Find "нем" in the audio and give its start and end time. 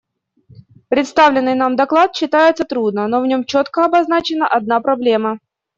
3.27-3.45